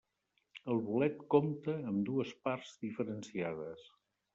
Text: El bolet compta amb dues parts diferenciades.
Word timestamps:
El 0.75 0.81
bolet 0.87 1.21
compta 1.37 1.77
amb 1.93 2.03
dues 2.11 2.35
parts 2.49 2.77
diferenciades. 2.89 3.91